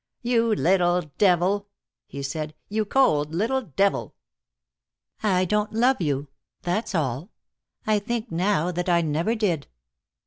[0.23, 1.67] "You little devil!"
[2.07, 2.55] he said.
[2.69, 4.15] "You cold little devil!"
[5.21, 6.27] "I don't love you.
[6.63, 7.29] That's all.
[7.85, 9.67] I think now that I never did."